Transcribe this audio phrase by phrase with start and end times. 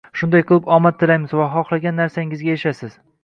[0.19, 2.97] Shunday qilib, omad tilaymiz va xohlagan narsangizga erishasiz